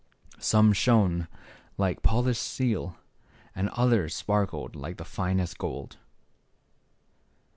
[0.39, 1.27] Some shone
[1.77, 2.95] like polished steel,
[3.53, 5.97] and others sparkled like the finest gold.